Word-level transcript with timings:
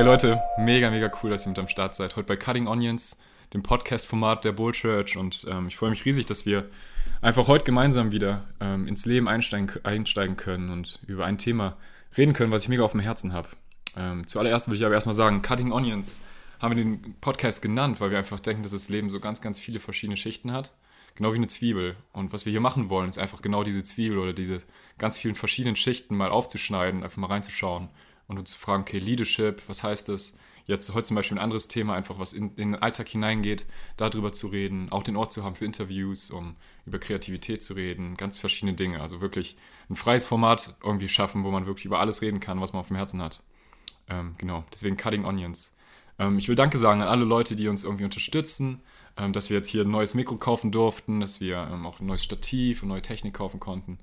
Hey 0.00 0.06
Leute, 0.06 0.40
mega, 0.56 0.88
mega 0.88 1.10
cool, 1.22 1.28
dass 1.28 1.44
ihr 1.44 1.50
mit 1.50 1.58
am 1.58 1.68
Start 1.68 1.94
seid. 1.94 2.16
Heute 2.16 2.26
bei 2.26 2.36
Cutting 2.36 2.66
Onions, 2.66 3.20
dem 3.52 3.62
Podcast-Format 3.62 4.46
der 4.46 4.52
Bull 4.52 4.72
Church. 4.72 5.18
Und 5.18 5.46
ähm, 5.46 5.68
ich 5.68 5.76
freue 5.76 5.90
mich 5.90 6.06
riesig, 6.06 6.24
dass 6.24 6.46
wir 6.46 6.70
einfach 7.20 7.48
heute 7.48 7.64
gemeinsam 7.64 8.10
wieder 8.10 8.48
ähm, 8.62 8.88
ins 8.88 9.04
Leben 9.04 9.28
einsteigen, 9.28 9.70
einsteigen, 9.82 10.38
können 10.38 10.70
und 10.70 11.00
über 11.06 11.26
ein 11.26 11.36
Thema 11.36 11.76
reden 12.16 12.32
können, 12.32 12.50
was 12.50 12.62
ich 12.62 12.70
mega 12.70 12.82
auf 12.82 12.92
dem 12.92 13.00
Herzen 13.00 13.34
habe. 13.34 13.50
Ähm, 13.94 14.26
zuallererst 14.26 14.70
will 14.70 14.76
ich 14.78 14.86
aber 14.86 14.94
erstmal 14.94 15.14
sagen, 15.14 15.42
Cutting 15.42 15.70
Onions 15.70 16.24
haben 16.60 16.74
wir 16.74 16.82
den 16.82 17.16
Podcast 17.20 17.60
genannt, 17.60 18.00
weil 18.00 18.10
wir 18.10 18.16
einfach 18.16 18.40
denken, 18.40 18.62
dass 18.62 18.72
das 18.72 18.88
Leben 18.88 19.10
so 19.10 19.20
ganz, 19.20 19.42
ganz 19.42 19.60
viele 19.60 19.80
verschiedene 19.80 20.16
Schichten 20.16 20.50
hat. 20.50 20.72
Genau 21.14 21.34
wie 21.34 21.36
eine 21.36 21.48
Zwiebel. 21.48 21.96
Und 22.14 22.32
was 22.32 22.46
wir 22.46 22.52
hier 22.52 22.62
machen 22.62 22.88
wollen, 22.88 23.10
ist 23.10 23.18
einfach 23.18 23.42
genau 23.42 23.64
diese 23.64 23.82
Zwiebel 23.82 24.16
oder 24.16 24.32
diese 24.32 24.62
ganz 24.96 25.18
vielen 25.18 25.34
verschiedenen 25.34 25.76
Schichten 25.76 26.16
mal 26.16 26.30
aufzuschneiden, 26.30 27.04
einfach 27.04 27.18
mal 27.18 27.26
reinzuschauen 27.26 27.90
und 28.30 28.38
uns 28.38 28.52
zu 28.52 28.58
fragen, 28.58 28.82
okay, 28.82 28.98
Leadership, 28.98 29.60
was 29.66 29.82
heißt 29.82 30.08
das? 30.08 30.38
Jetzt 30.64 30.94
heute 30.94 31.02
zum 31.02 31.16
Beispiel 31.16 31.36
ein 31.36 31.42
anderes 31.42 31.66
Thema, 31.66 31.94
einfach 31.94 32.20
was 32.20 32.32
in, 32.32 32.50
in, 32.50 32.72
den 32.72 32.74
Alltag 32.76 33.08
hineingeht, 33.08 33.66
darüber 33.96 34.30
zu 34.30 34.46
reden, 34.46 34.92
auch 34.92 35.02
den 35.02 35.16
Ort 35.16 35.32
zu 35.32 35.42
haben 35.42 35.56
für 35.56 35.64
Interviews, 35.64 36.30
um 36.30 36.54
über 36.86 37.00
Kreativität 37.00 37.60
zu 37.60 37.74
reden, 37.74 38.16
ganz 38.16 38.38
verschiedene 38.38 38.74
Dinge. 38.74 39.00
Also 39.00 39.20
wirklich 39.20 39.56
ein 39.90 39.96
freies 39.96 40.24
Format 40.24 40.76
irgendwie 40.80 41.08
schaffen, 41.08 41.42
wo 41.42 41.50
man 41.50 41.66
wirklich 41.66 41.86
über 41.86 41.98
alles 41.98 42.22
reden 42.22 42.38
kann, 42.38 42.60
was 42.60 42.72
man 42.72 42.80
auf 42.80 42.86
dem 42.86 42.96
Herzen 42.96 43.20
hat. 43.20 43.42
Ähm, 44.08 44.36
genau, 44.38 44.62
deswegen 44.72 44.96
Cutting 44.96 45.24
Onions. 45.24 45.76
Ähm, 46.20 46.38
ich 46.38 46.48
will 46.48 46.54
Danke 46.54 46.78
sagen 46.78 47.02
an 47.02 47.08
alle 47.08 47.24
Leute, 47.24 47.56
die 47.56 47.66
uns 47.66 47.82
irgendwie 47.82 48.04
unterstützen, 48.04 48.80
ähm, 49.16 49.32
dass 49.32 49.50
wir 49.50 49.56
jetzt 49.56 49.68
hier 49.68 49.82
ein 49.82 49.90
neues 49.90 50.14
Mikro 50.14 50.36
kaufen 50.36 50.70
durften, 50.70 51.18
dass 51.18 51.40
wir 51.40 51.68
ähm, 51.72 51.84
auch 51.84 51.98
ein 51.98 52.06
neues 52.06 52.22
Stativ 52.22 52.84
und 52.84 52.90
neue 52.90 53.02
Technik 53.02 53.34
kaufen 53.34 53.58
konnten. 53.58 53.98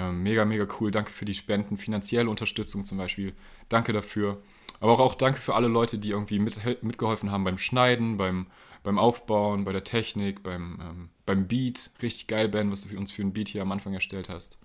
Ähm, 0.00 0.22
mega, 0.22 0.44
mega 0.44 0.66
cool. 0.80 0.90
Danke 0.90 1.10
für 1.10 1.26
die 1.26 1.34
Spenden, 1.34 1.76
finanzielle 1.76 2.30
Unterstützung 2.30 2.84
zum 2.84 2.96
Beispiel. 2.96 3.34
Danke 3.68 3.92
dafür. 3.92 4.42
Aber 4.80 4.92
auch, 4.92 5.00
auch 5.00 5.14
danke 5.14 5.38
für 5.38 5.54
alle 5.54 5.68
Leute, 5.68 5.98
die 5.98 6.10
irgendwie 6.10 6.38
mit, 6.38 6.58
mitgeholfen 6.82 7.30
haben 7.30 7.44
beim 7.44 7.58
Schneiden, 7.58 8.16
beim, 8.16 8.46
beim 8.82 8.98
Aufbauen, 8.98 9.64
bei 9.64 9.72
der 9.72 9.84
Technik, 9.84 10.42
beim, 10.42 10.78
ähm, 10.80 11.08
beim 11.26 11.46
Beat. 11.46 11.90
Richtig 12.00 12.28
geil, 12.28 12.48
Ben, 12.48 12.72
was 12.72 12.82
du 12.82 12.88
für 12.88 12.98
uns 12.98 13.12
für 13.12 13.22
ein 13.22 13.34
Beat 13.34 13.48
hier 13.48 13.60
am 13.62 13.72
Anfang 13.72 13.92
erstellt 13.92 14.30
hast. 14.30 14.58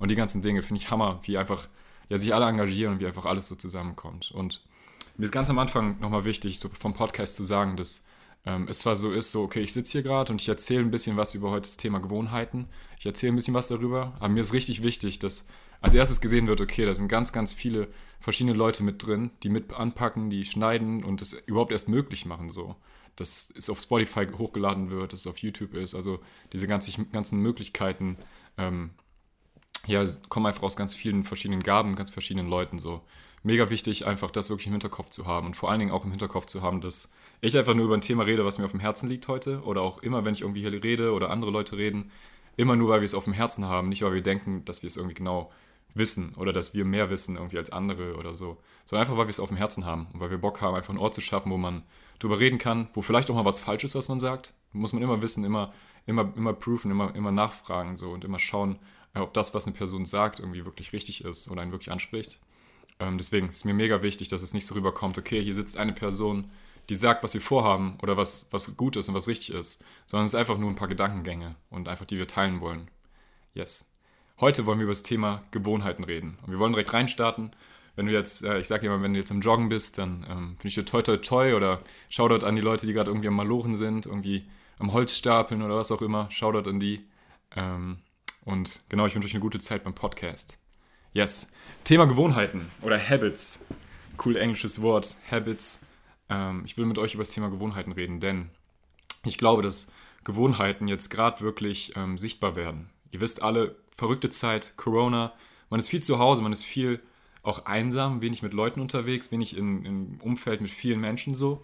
Und 0.00 0.10
die 0.10 0.16
ganzen 0.16 0.42
Dinge 0.42 0.62
finde 0.62 0.82
ich 0.82 0.90
Hammer, 0.90 1.20
wie 1.22 1.38
einfach 1.38 1.68
ja, 2.08 2.18
sich 2.18 2.34
alle 2.34 2.46
engagieren 2.46 2.94
und 2.94 3.00
wie 3.00 3.06
einfach 3.06 3.26
alles 3.26 3.46
so 3.46 3.54
zusammenkommt. 3.54 4.32
Und 4.32 4.62
mir 5.16 5.24
ist 5.24 5.32
ganz 5.32 5.50
am 5.50 5.58
Anfang 5.58 6.00
nochmal 6.00 6.24
wichtig, 6.24 6.58
so 6.58 6.68
vom 6.68 6.94
Podcast 6.94 7.36
zu 7.36 7.44
sagen, 7.44 7.76
dass 7.76 8.02
ähm, 8.46 8.66
es 8.68 8.80
zwar 8.80 8.96
so 8.96 9.12
ist, 9.12 9.32
so, 9.32 9.42
okay, 9.42 9.60
ich 9.60 9.72
sitze 9.72 9.92
hier 9.92 10.02
gerade 10.02 10.32
und 10.32 10.40
ich 10.40 10.48
erzähle 10.48 10.80
ein 10.80 10.90
bisschen 10.90 11.16
was 11.16 11.34
über 11.34 11.50
heute 11.50 11.68
das 11.68 11.76
Thema 11.76 11.98
Gewohnheiten. 11.98 12.68
Ich 12.98 13.06
erzähle 13.06 13.32
ein 13.32 13.36
bisschen 13.36 13.54
was 13.54 13.68
darüber, 13.68 14.14
aber 14.18 14.28
mir 14.28 14.40
ist 14.40 14.52
richtig 14.52 14.82
wichtig, 14.82 15.18
dass 15.18 15.46
als 15.80 15.94
erstes 15.94 16.20
gesehen 16.20 16.46
wird, 16.46 16.60
okay, 16.60 16.84
da 16.84 16.94
sind 16.94 17.08
ganz, 17.08 17.32
ganz 17.32 17.52
viele 17.52 17.88
verschiedene 18.20 18.56
Leute 18.56 18.82
mit 18.82 19.04
drin, 19.04 19.30
die 19.42 19.48
mit 19.48 19.72
anpacken, 19.72 20.30
die 20.30 20.44
schneiden 20.44 21.04
und 21.04 21.20
das 21.20 21.32
überhaupt 21.32 21.72
erst 21.72 21.88
möglich 21.88 22.26
machen, 22.26 22.50
so. 22.50 22.76
Dass 23.16 23.52
es 23.56 23.68
auf 23.68 23.80
Spotify 23.80 24.26
hochgeladen 24.26 24.90
wird, 24.90 25.12
dass 25.12 25.20
es 25.20 25.26
auf 25.26 25.38
YouTube 25.38 25.74
ist, 25.74 25.94
also 25.94 26.20
diese 26.52 26.66
ganzen, 26.66 27.10
ganzen 27.12 27.40
Möglichkeiten, 27.40 28.16
ähm, 28.56 28.90
ja, 29.86 30.04
kommen 30.28 30.46
einfach 30.46 30.62
aus 30.62 30.76
ganz 30.76 30.94
vielen 30.94 31.24
verschiedenen 31.24 31.62
Gaben, 31.62 31.96
ganz 31.96 32.10
verschiedenen 32.10 32.48
Leuten, 32.48 32.78
so. 32.78 33.02
Mega 33.42 33.70
wichtig, 33.70 34.06
einfach 34.06 34.30
das 34.30 34.50
wirklich 34.50 34.66
im 34.66 34.74
Hinterkopf 34.74 35.08
zu 35.08 35.26
haben 35.26 35.46
und 35.46 35.56
vor 35.56 35.70
allen 35.70 35.80
Dingen 35.80 35.92
auch 35.92 36.04
im 36.04 36.10
Hinterkopf 36.10 36.44
zu 36.44 36.60
haben, 36.60 36.82
dass 36.82 37.10
ich 37.40 37.56
einfach 37.56 37.74
nur 37.74 37.86
über 37.86 37.94
ein 37.94 38.02
Thema 38.02 38.24
rede, 38.24 38.44
was 38.44 38.58
mir 38.58 38.64
auf 38.66 38.70
dem 38.70 38.80
Herzen 38.80 39.08
liegt 39.08 39.28
heute. 39.28 39.62
Oder 39.62 39.82
auch 39.82 40.02
immer, 40.02 40.24
wenn 40.24 40.34
ich 40.34 40.42
irgendwie 40.42 40.60
hier 40.60 40.72
rede 40.82 41.12
oder 41.12 41.30
andere 41.30 41.50
Leute 41.50 41.76
reden, 41.76 42.10
immer 42.56 42.76
nur, 42.76 42.90
weil 42.90 43.00
wir 43.00 43.06
es 43.06 43.14
auf 43.14 43.24
dem 43.24 43.32
Herzen 43.32 43.64
haben, 43.64 43.88
nicht 43.88 44.02
weil 44.02 44.12
wir 44.12 44.22
denken, 44.22 44.64
dass 44.64 44.82
wir 44.82 44.88
es 44.88 44.96
irgendwie 44.96 45.14
genau 45.14 45.50
wissen 45.94 46.34
oder 46.36 46.52
dass 46.52 46.74
wir 46.74 46.84
mehr 46.84 47.10
wissen 47.10 47.36
irgendwie 47.36 47.58
als 47.58 47.70
andere 47.70 48.16
oder 48.16 48.34
so, 48.34 48.58
sondern 48.84 49.02
einfach, 49.06 49.16
weil 49.16 49.26
wir 49.26 49.30
es 49.30 49.40
auf 49.40 49.48
dem 49.48 49.56
Herzen 49.56 49.84
haben 49.84 50.08
und 50.12 50.20
weil 50.20 50.30
wir 50.30 50.38
Bock 50.38 50.60
haben, 50.60 50.74
einfach 50.74 50.90
einen 50.90 50.98
Ort 50.98 51.14
zu 51.14 51.20
schaffen, 51.20 51.50
wo 51.50 51.56
man 51.56 51.82
drüber 52.18 52.38
reden 52.38 52.58
kann, 52.58 52.88
wo 52.94 53.02
vielleicht 53.02 53.30
auch 53.30 53.34
mal 53.34 53.44
was 53.44 53.60
falsch 53.60 53.84
ist, 53.84 53.94
was 53.94 54.08
man 54.08 54.20
sagt, 54.20 54.54
muss 54.72 54.92
man 54.92 55.02
immer 55.02 55.22
wissen, 55.22 55.44
immer, 55.44 55.72
immer, 56.06 56.32
immer 56.36 56.52
prüfen, 56.52 56.90
immer, 56.90 57.14
immer 57.14 57.32
nachfragen 57.32 57.96
so 57.96 58.10
und 58.10 58.24
immer 58.24 58.38
schauen, 58.38 58.78
ob 59.14 59.34
das, 59.34 59.54
was 59.54 59.66
eine 59.66 59.74
Person 59.74 60.04
sagt, 60.04 60.38
irgendwie 60.38 60.64
wirklich 60.64 60.92
richtig 60.92 61.24
ist 61.24 61.50
oder 61.50 61.62
einen 61.62 61.72
wirklich 61.72 61.90
anspricht. 61.90 62.38
Ähm, 63.00 63.18
deswegen 63.18 63.48
ist 63.48 63.64
mir 63.64 63.74
mega 63.74 64.02
wichtig, 64.02 64.28
dass 64.28 64.42
es 64.42 64.54
nicht 64.54 64.66
so 64.66 64.74
rüberkommt, 64.74 65.18
okay, 65.18 65.42
hier 65.42 65.54
sitzt 65.54 65.76
eine 65.76 65.92
Person, 65.92 66.50
die 66.88 66.94
sagt, 66.94 67.22
was 67.22 67.34
wir 67.34 67.40
vorhaben 67.40 67.98
oder 68.02 68.16
was, 68.16 68.48
was 68.50 68.76
gut 68.76 68.96
ist 68.96 69.08
und 69.08 69.14
was 69.14 69.28
richtig 69.28 69.54
ist, 69.54 69.84
sondern 70.06 70.26
es 70.26 70.34
ist 70.34 70.38
einfach 70.38 70.58
nur 70.58 70.70
ein 70.70 70.76
paar 70.76 70.88
Gedankengänge 70.88 71.54
und 71.70 71.88
einfach, 71.88 72.06
die 72.06 72.18
wir 72.18 72.26
teilen 72.26 72.60
wollen. 72.60 72.90
Yes. 73.54 73.92
Heute 74.40 74.64
wollen 74.64 74.78
wir 74.78 74.84
über 74.84 74.92
das 74.92 75.02
Thema 75.02 75.42
Gewohnheiten 75.50 76.04
reden. 76.04 76.38
Und 76.42 76.50
wir 76.50 76.58
wollen 76.58 76.72
direkt 76.72 76.92
reinstarten. 76.92 77.50
Wenn 77.94 78.06
du 78.06 78.12
jetzt, 78.12 78.42
äh, 78.42 78.58
ich 78.58 78.68
sage 78.68 78.86
immer, 78.86 79.02
wenn 79.02 79.12
du 79.12 79.18
jetzt 79.18 79.30
im 79.30 79.40
Joggen 79.40 79.68
bist, 79.68 79.98
dann 79.98 80.24
ähm, 80.28 80.56
finde 80.56 80.68
ich 80.68 80.74
dir 80.74 80.84
toi 80.84 81.02
toi 81.02 81.18
toi 81.18 81.54
oder 81.54 81.82
schau 82.08 82.26
dort 82.28 82.44
an 82.44 82.56
die 82.56 82.62
Leute, 82.62 82.86
die 82.86 82.92
gerade 82.92 83.10
irgendwie 83.10 83.28
am 83.28 83.34
Malochen 83.36 83.76
sind, 83.76 84.06
irgendwie 84.06 84.46
am 84.78 84.92
Holz 84.92 85.16
stapeln 85.16 85.62
oder 85.62 85.76
was 85.76 85.92
auch 85.92 86.00
immer. 86.00 86.28
Schau 86.30 86.52
dort 86.52 86.68
an 86.68 86.80
die. 86.80 87.04
Ähm, 87.54 87.98
und 88.44 88.82
genau, 88.88 89.06
ich 89.06 89.14
wünsche 89.14 89.26
euch 89.26 89.34
eine 89.34 89.42
gute 89.42 89.58
Zeit 89.58 89.84
beim 89.84 89.94
Podcast. 89.94 90.58
Yes. 91.12 91.52
Thema 91.84 92.06
Gewohnheiten 92.06 92.70
oder 92.82 92.98
Habits. 92.98 93.60
Cool 94.24 94.36
englisches 94.36 94.80
Wort. 94.80 95.18
Habits. 95.30 95.86
Ähm, 96.30 96.62
ich 96.64 96.78
will 96.78 96.86
mit 96.86 96.98
euch 96.98 97.14
über 97.14 97.22
das 97.22 97.32
Thema 97.32 97.50
Gewohnheiten 97.50 97.92
reden, 97.92 98.20
denn 98.20 98.48
ich 99.24 99.36
glaube, 99.36 99.62
dass 99.62 99.92
Gewohnheiten 100.24 100.88
jetzt 100.88 101.10
gerade 101.10 101.40
wirklich 101.40 101.92
ähm, 101.96 102.16
sichtbar 102.16 102.56
werden. 102.56 102.88
Ihr 103.10 103.20
wisst 103.20 103.42
alle, 103.42 103.76
verrückte 103.96 104.30
Zeit, 104.30 104.74
Corona, 104.76 105.32
man 105.68 105.80
ist 105.80 105.88
viel 105.88 106.02
zu 106.02 106.18
Hause, 106.18 106.42
man 106.42 106.52
ist 106.52 106.64
viel 106.64 107.00
auch 107.42 107.66
einsam, 107.66 108.22
wenig 108.22 108.42
mit 108.42 108.54
Leuten 108.54 108.80
unterwegs, 108.80 109.32
wenig 109.32 109.56
in, 109.56 109.84
im 109.84 110.20
Umfeld 110.20 110.60
mit 110.60 110.70
vielen 110.70 111.00
Menschen 111.00 111.34
so. 111.34 111.62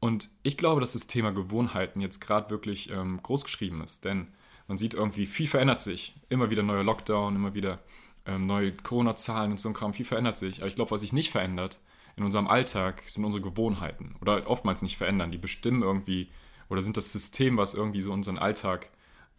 Und 0.00 0.28
ich 0.42 0.56
glaube, 0.56 0.80
dass 0.80 0.92
das 0.92 1.06
Thema 1.06 1.32
Gewohnheiten 1.32 2.00
jetzt 2.00 2.20
gerade 2.20 2.50
wirklich 2.50 2.90
ähm, 2.90 3.22
groß 3.22 3.44
geschrieben 3.44 3.82
ist, 3.82 4.04
denn 4.04 4.28
man 4.66 4.76
sieht 4.76 4.94
irgendwie, 4.94 5.26
viel 5.26 5.46
verändert 5.46 5.80
sich. 5.80 6.14
Immer 6.28 6.50
wieder 6.50 6.62
neuer 6.62 6.84
Lockdown, 6.84 7.36
immer 7.36 7.54
wieder 7.54 7.80
ähm, 8.26 8.46
neue 8.46 8.72
Corona-Zahlen 8.72 9.52
und 9.52 9.58
so 9.58 9.68
ein 9.68 9.74
Kram, 9.74 9.92
viel 9.92 10.06
verändert 10.06 10.38
sich. 10.38 10.58
Aber 10.58 10.68
ich 10.68 10.74
glaube, 10.74 10.90
was 10.90 11.02
sich 11.02 11.12
nicht 11.12 11.30
verändert 11.30 11.80
in 12.16 12.24
unserem 12.24 12.46
Alltag, 12.46 13.02
sind 13.06 13.24
unsere 13.24 13.42
Gewohnheiten. 13.42 14.14
Oder 14.20 14.48
oftmals 14.48 14.82
nicht 14.82 14.96
verändern. 14.96 15.30
Die 15.30 15.38
bestimmen 15.38 15.82
irgendwie 15.82 16.28
oder 16.68 16.82
sind 16.82 16.96
das 16.96 17.12
System, 17.12 17.56
was 17.56 17.74
irgendwie 17.74 18.02
so 18.02 18.12
unseren 18.12 18.38
Alltag, 18.38 18.88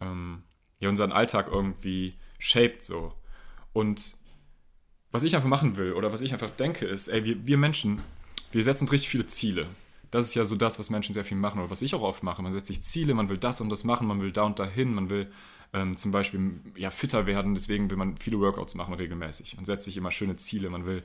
ähm, 0.00 0.42
ja, 0.78 0.88
unseren 0.88 1.12
Alltag 1.12 1.48
irgendwie 1.50 2.14
shaped 2.38 2.82
so. 2.82 3.12
Und 3.72 4.16
was 5.10 5.22
ich 5.22 5.34
einfach 5.34 5.48
machen 5.48 5.76
will 5.76 5.92
oder 5.92 6.12
was 6.12 6.20
ich 6.20 6.32
einfach 6.32 6.50
denke, 6.50 6.86
ist, 6.86 7.08
ey, 7.08 7.24
wir, 7.24 7.46
wir 7.46 7.58
Menschen, 7.58 8.00
wir 8.52 8.62
setzen 8.62 8.84
uns 8.84 8.92
richtig 8.92 9.10
viele 9.10 9.26
Ziele. 9.26 9.66
Das 10.10 10.24
ist 10.24 10.34
ja 10.34 10.44
so 10.44 10.56
das, 10.56 10.78
was 10.78 10.90
Menschen 10.90 11.14
sehr 11.14 11.24
viel 11.24 11.36
machen 11.36 11.58
oder 11.58 11.70
was 11.70 11.82
ich 11.82 11.94
auch 11.94 12.02
oft 12.02 12.22
mache. 12.22 12.42
Man 12.42 12.52
setzt 12.52 12.66
sich 12.66 12.82
Ziele, 12.82 13.14
man 13.14 13.28
will 13.28 13.38
das 13.38 13.60
und 13.60 13.70
das 13.70 13.84
machen, 13.84 14.06
man 14.06 14.20
will 14.20 14.32
da 14.32 14.42
und 14.42 14.58
dahin, 14.58 14.94
man 14.94 15.10
will 15.10 15.30
ähm, 15.72 15.96
zum 15.96 16.12
Beispiel 16.12 16.60
ja, 16.76 16.90
fitter 16.90 17.26
werden, 17.26 17.54
deswegen 17.54 17.90
will 17.90 17.96
man 17.96 18.16
viele 18.18 18.38
Workouts 18.38 18.76
machen 18.76 18.94
regelmäßig 18.94 19.58
und 19.58 19.64
setzt 19.64 19.84
sich 19.84 19.96
immer 19.96 20.10
schöne 20.10 20.36
Ziele. 20.36 20.70
Man 20.70 20.86
will 20.86 21.02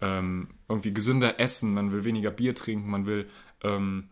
ähm, 0.00 0.48
irgendwie 0.68 0.92
gesünder 0.92 1.40
essen, 1.40 1.74
man 1.74 1.92
will 1.92 2.04
weniger 2.04 2.30
Bier 2.30 2.54
trinken, 2.54 2.90
man 2.90 3.06
will, 3.06 3.28
ähm, 3.62 4.08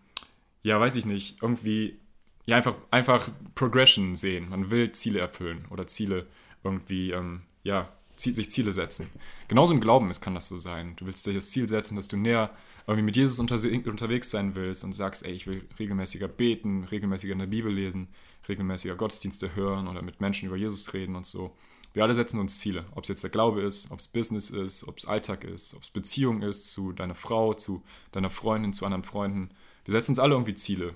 ja, 0.63 0.81
weiß 0.81 0.97
ich 0.97 1.07
nicht, 1.07 1.43
irgendwie 1.43 1.99
ja, 2.47 2.57
einfach, 2.57 2.75
einfach 2.91 3.29
Progression 3.55 4.17
sehen. 4.17 4.49
Man 4.49 4.71
will 4.71 4.93
Ziele 4.93 5.21
erfüllen 5.21 5.67
oder 5.71 5.87
Ziele 5.87 6.27
irgendwie, 6.63 7.11
ähm, 7.11 7.43
ja, 7.63 7.93
sich 8.17 8.51
Ziele 8.51 8.73
setzen. 8.73 9.09
Genauso 9.49 9.75
im 9.75 9.81
Glauben 9.81 10.11
ist, 10.11 10.21
kann 10.21 10.35
das 10.35 10.49
so 10.49 10.57
sein. 10.57 10.95
Du 10.97 11.07
willst 11.07 11.27
dir 11.27 11.33
das 11.33 11.51
Ziel 11.51 11.69
setzen, 11.69 11.97
dass 11.97 12.09
du 12.09 12.17
näher 12.17 12.51
irgendwie 12.87 13.05
mit 13.05 13.17
Jesus 13.17 13.39
unter, 13.39 13.57
unterwegs 13.87 14.31
sein 14.31 14.55
willst 14.55 14.85
und 14.85 14.93
sagst, 14.93 15.25
ey, 15.25 15.33
ich 15.33 15.47
will 15.47 15.67
regelmäßiger 15.79 16.29
beten, 16.29 16.85
regelmäßiger 16.85 17.33
in 17.33 17.39
der 17.41 17.47
Bibel 17.47 17.73
lesen, 17.73 18.09
regelmäßiger 18.49 18.95
Gottesdienste 18.95 19.57
hören 19.57 19.89
oder 19.89 20.03
mit 20.03 20.21
Menschen 20.21 20.47
über 20.47 20.57
Jesus 20.57 20.93
reden 20.93 21.17
und 21.17 21.27
so. 21.27 21.57
Wir 21.95 22.03
alle 22.03 22.15
setzen 22.15 22.41
uns 22.41 22.59
Ziele, 22.59 22.85
ob 22.97 23.05
es 23.05 23.09
jetzt 23.09 23.23
der 23.23 23.31
Glaube 23.31 23.63
ist, 23.63 23.91
ob 23.93 24.01
es 24.01 24.09
Business 24.09 24.51
ist, 24.51 24.87
ob 24.87 24.99
es 24.99 25.07
Alltag 25.07 25.45
ist, 25.45 25.75
ob 25.75 25.85
es 25.85 25.91
Beziehung 25.91 26.43
ist 26.43 26.73
zu 26.73 26.93
deiner 26.93 27.15
Frau, 27.15 27.55
zu 27.55 27.85
deiner 28.11 28.31
Freundin, 28.31 28.73
zu 28.73 28.85
anderen 28.85 29.05
Freunden. 29.05 29.51
Wir 29.85 29.93
setzen 29.93 30.11
uns 30.11 30.19
alle 30.19 30.35
irgendwie 30.35 30.55
Ziele. 30.55 30.93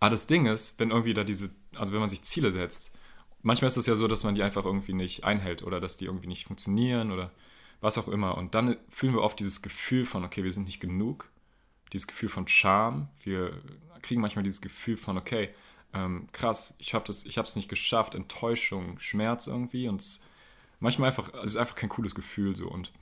Aber 0.00 0.10
das 0.10 0.26
Ding 0.26 0.46
ist, 0.46 0.80
wenn 0.80 0.90
irgendwie 0.90 1.12
da 1.12 1.24
diese, 1.24 1.50
also 1.74 1.92
wenn 1.92 2.00
man 2.00 2.08
sich 2.08 2.22
Ziele 2.22 2.52
setzt, 2.52 2.90
manchmal 3.42 3.68
ist 3.68 3.76
es 3.76 3.84
ja 3.84 3.96
so, 3.96 4.08
dass 4.08 4.24
man 4.24 4.34
die 4.34 4.42
einfach 4.42 4.64
irgendwie 4.64 4.94
nicht 4.94 5.24
einhält 5.24 5.62
oder 5.62 5.78
dass 5.78 5.98
die 5.98 6.06
irgendwie 6.06 6.28
nicht 6.28 6.46
funktionieren 6.46 7.12
oder 7.12 7.30
was 7.82 7.98
auch 7.98 8.08
immer. 8.08 8.38
Und 8.38 8.54
dann 8.54 8.78
fühlen 8.88 9.12
wir 9.12 9.20
oft 9.20 9.38
dieses 9.38 9.60
Gefühl 9.60 10.06
von, 10.06 10.24
okay, 10.24 10.42
wir 10.42 10.52
sind 10.52 10.64
nicht 10.64 10.80
genug, 10.80 11.28
dieses 11.92 12.06
Gefühl 12.06 12.30
von 12.30 12.48
Scham. 12.48 13.08
Wir 13.22 13.52
kriegen 14.00 14.22
manchmal 14.22 14.42
dieses 14.42 14.62
Gefühl 14.62 14.96
von, 14.96 15.18
okay, 15.18 15.50
ähm, 15.92 16.28
krass, 16.32 16.74
ich 16.78 16.94
habe 16.94 17.10
es 17.10 17.56
nicht 17.56 17.68
geschafft, 17.68 18.14
Enttäuschung, 18.14 18.98
Schmerz 18.98 19.46
irgendwie. 19.46 19.88
Und 19.88 20.20
manchmal 20.80 21.08
einfach, 21.08 21.32
es 21.34 21.52
ist 21.52 21.56
einfach 21.56 21.74
kein 21.74 21.88
cooles 21.88 22.14
Gefühl 22.14 22.56
so. 22.56 22.68
Und 22.68 22.92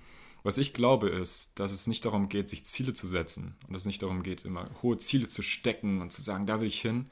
was 0.42 0.58
ich 0.58 0.74
glaube 0.74 1.08
ist, 1.08 1.58
dass 1.58 1.72
es 1.72 1.86
nicht 1.86 2.04
darum 2.04 2.28
geht, 2.28 2.50
sich 2.50 2.66
Ziele 2.66 2.92
zu 2.92 3.06
setzen 3.06 3.56
und 3.66 3.74
es 3.74 3.86
nicht 3.86 4.02
darum 4.02 4.22
geht, 4.22 4.44
immer 4.44 4.70
hohe 4.82 4.98
Ziele 4.98 5.26
zu 5.26 5.42
stecken 5.42 6.02
und 6.02 6.12
zu 6.12 6.22
sagen, 6.22 6.46
da 6.46 6.60
will 6.60 6.66
ich 6.66 6.80
hin. 6.80 7.10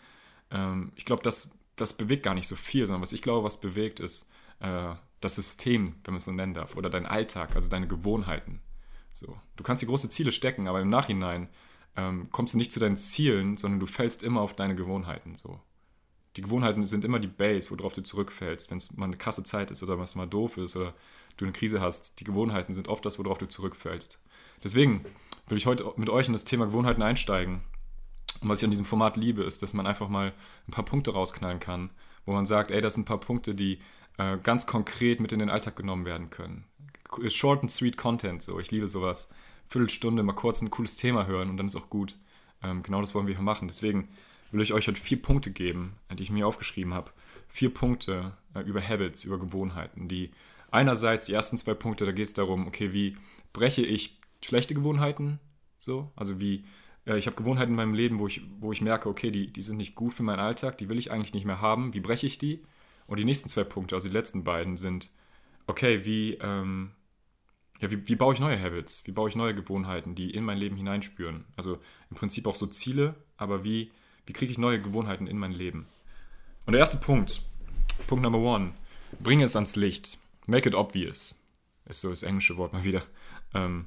Ähm, 0.50 0.92
ich 0.96 1.06
glaube, 1.06 1.22
das, 1.22 1.58
das 1.76 1.96
bewegt 1.96 2.24
gar 2.24 2.34
nicht 2.34 2.46
so 2.46 2.56
viel, 2.56 2.86
sondern 2.86 3.02
was 3.02 3.14
ich 3.14 3.22
glaube, 3.22 3.44
was 3.44 3.60
bewegt, 3.60 4.00
ist 4.00 4.28
äh, 4.60 4.94
das 5.20 5.36
System, 5.36 5.94
wenn 6.04 6.12
man 6.12 6.18
es 6.18 6.26
so 6.26 6.32
nennen 6.32 6.52
darf, 6.52 6.76
oder 6.76 6.90
dein 6.90 7.06
Alltag, 7.06 7.56
also 7.56 7.70
deine 7.70 7.88
Gewohnheiten. 7.88 8.60
So. 9.14 9.38
Du 9.56 9.64
kannst 9.64 9.82
dir 9.82 9.86
große 9.86 10.10
Ziele 10.10 10.32
stecken, 10.32 10.68
aber 10.68 10.80
im 10.80 10.90
Nachhinein 10.90 11.48
ähm, 11.96 12.28
kommst 12.30 12.54
du 12.54 12.58
nicht 12.58 12.72
zu 12.72 12.80
deinen 12.80 12.96
Zielen, 12.96 13.56
sondern 13.56 13.80
du 13.80 13.86
fällst 13.86 14.22
immer 14.22 14.40
auf 14.40 14.54
deine 14.54 14.74
Gewohnheiten. 14.74 15.34
So. 15.34 15.60
Die 16.36 16.42
Gewohnheiten 16.42 16.86
sind 16.86 17.04
immer 17.04 17.18
die 17.18 17.28
Base, 17.28 17.70
worauf 17.70 17.92
du 17.92 18.02
zurückfällst, 18.02 18.70
wenn 18.70 18.78
es 18.78 18.96
mal 18.96 19.06
eine 19.06 19.16
krasse 19.16 19.44
Zeit 19.44 19.70
ist 19.70 19.82
oder 19.82 19.98
was 19.98 20.14
mal 20.14 20.26
doof 20.26 20.56
ist 20.56 20.76
oder 20.76 20.94
du 21.36 21.44
eine 21.44 21.52
Krise 21.52 21.80
hast. 21.80 22.20
Die 22.20 22.24
Gewohnheiten 22.24 22.72
sind 22.72 22.88
oft 22.88 23.04
das, 23.04 23.18
worauf 23.18 23.38
du 23.38 23.46
zurückfällst. 23.46 24.20
Deswegen 24.64 25.04
will 25.48 25.58
ich 25.58 25.66
heute 25.66 25.92
mit 25.96 26.08
euch 26.08 26.26
in 26.26 26.32
das 26.32 26.44
Thema 26.44 26.66
Gewohnheiten 26.66 27.02
einsteigen. 27.02 27.62
Und 28.40 28.48
was 28.48 28.60
ich 28.60 28.64
an 28.64 28.70
diesem 28.70 28.86
Format 28.86 29.16
liebe, 29.16 29.42
ist, 29.42 29.62
dass 29.62 29.74
man 29.74 29.86
einfach 29.86 30.08
mal 30.08 30.32
ein 30.66 30.72
paar 30.72 30.84
Punkte 30.84 31.12
rausknallen 31.12 31.60
kann, 31.60 31.90
wo 32.24 32.32
man 32.32 32.46
sagt, 32.46 32.70
ey, 32.70 32.80
das 32.80 32.94
sind 32.94 33.02
ein 33.02 33.06
paar 33.06 33.20
Punkte, 33.20 33.54
die 33.54 33.80
äh, 34.18 34.38
ganz 34.38 34.66
konkret 34.66 35.20
mit 35.20 35.32
in 35.32 35.38
den 35.38 35.50
Alltag 35.50 35.76
genommen 35.76 36.04
werden 36.04 36.30
können. 36.30 36.64
Short 37.28 37.60
and 37.60 37.70
sweet 37.70 37.96
Content, 37.96 38.42
so. 38.42 38.58
Ich 38.58 38.70
liebe 38.70 38.88
sowas. 38.88 39.30
Viertelstunde 39.72 40.22
mal 40.22 40.34
kurz 40.34 40.60
ein 40.60 40.70
cooles 40.70 40.96
Thema 40.96 41.26
hören 41.26 41.50
und 41.50 41.56
dann 41.56 41.66
ist 41.66 41.76
auch 41.76 41.90
gut. 41.90 42.16
Ähm, 42.62 42.82
genau 42.82 43.00
das 43.00 43.14
wollen 43.14 43.26
wir 43.26 43.34
hier 43.34 43.42
machen. 43.42 43.68
Deswegen 43.68 44.08
will 44.50 44.62
ich 44.62 44.72
euch 44.72 44.86
heute 44.86 45.00
vier 45.00 45.20
Punkte 45.20 45.50
geben, 45.50 45.96
die 46.12 46.22
ich 46.22 46.30
mir 46.30 46.46
aufgeschrieben 46.46 46.94
habe. 46.94 47.10
Vier 47.48 47.72
Punkte 47.72 48.36
äh, 48.54 48.60
über 48.60 48.86
Habits, 48.86 49.24
über 49.24 49.38
Gewohnheiten, 49.38 50.08
die 50.08 50.30
einerseits 50.70 51.24
die 51.24 51.32
ersten 51.32 51.58
zwei 51.58 51.74
Punkte, 51.74 52.04
da 52.04 52.12
geht 52.12 52.26
es 52.26 52.34
darum, 52.34 52.66
okay, 52.66 52.92
wie 52.92 53.16
breche 53.52 53.82
ich 53.82 54.20
schlechte 54.42 54.74
Gewohnheiten 54.74 55.38
so, 55.76 56.10
also 56.16 56.40
wie 56.40 56.64
äh, 57.06 57.18
ich 57.18 57.26
habe 57.26 57.36
Gewohnheiten 57.36 57.72
in 57.72 57.76
meinem 57.76 57.94
Leben, 57.94 58.18
wo 58.18 58.26
ich, 58.26 58.42
wo 58.60 58.72
ich 58.72 58.80
merke, 58.80 59.08
okay, 59.08 59.30
die, 59.30 59.52
die 59.52 59.62
sind 59.62 59.76
nicht 59.78 59.94
gut 59.94 60.14
für 60.14 60.22
meinen 60.22 60.40
Alltag, 60.40 60.78
die 60.78 60.88
will 60.88 60.98
ich 60.98 61.10
eigentlich 61.10 61.34
nicht 61.34 61.44
mehr 61.46 61.60
haben, 61.60 61.94
wie 61.94 62.00
breche 62.00 62.26
ich 62.26 62.38
die? 62.38 62.62
Und 63.06 63.18
die 63.18 63.24
nächsten 63.24 63.48
zwei 63.48 63.64
Punkte, 63.64 63.94
also 63.94 64.08
die 64.08 64.14
letzten 64.14 64.44
beiden, 64.44 64.76
sind, 64.76 65.10
okay, 65.66 66.04
wie, 66.04 66.34
ähm, 66.40 66.92
ja, 67.82 67.90
wie, 67.90 68.08
wie 68.08 68.14
baue 68.14 68.32
ich 68.32 68.38
neue 68.38 68.58
Habits? 68.62 69.04
Wie 69.06 69.10
baue 69.10 69.28
ich 69.28 69.34
neue 69.34 69.56
Gewohnheiten, 69.56 70.14
die 70.14 70.30
in 70.30 70.44
mein 70.44 70.56
Leben 70.56 70.76
hineinspüren? 70.76 71.44
Also 71.56 71.80
im 72.10 72.16
Prinzip 72.16 72.46
auch 72.46 72.54
so 72.54 72.68
Ziele, 72.68 73.16
aber 73.36 73.64
wie, 73.64 73.90
wie 74.24 74.32
kriege 74.32 74.52
ich 74.52 74.58
neue 74.58 74.80
Gewohnheiten 74.80 75.26
in 75.26 75.36
mein 75.36 75.50
Leben? 75.50 75.86
Und 76.64 76.74
der 76.74 76.80
erste 76.80 76.98
Punkt, 76.98 77.42
Punkt 78.06 78.22
Number 78.22 78.38
one, 78.38 78.72
bringe 79.18 79.42
es 79.42 79.56
ans 79.56 79.74
Licht. 79.74 80.18
Make 80.46 80.68
it 80.68 80.76
obvious. 80.76 81.42
Ist 81.86 82.02
so 82.02 82.10
das 82.10 82.22
englische 82.22 82.56
Wort 82.56 82.72
mal 82.72 82.84
wieder. 82.84 83.02
Ähm, 83.52 83.86